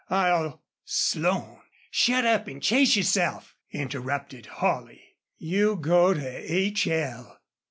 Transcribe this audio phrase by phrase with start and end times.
[0.09, 1.59] I'll" "Slone,
[1.91, 7.39] shut up an' chase yourself," interrupted Holley "You go to h l!"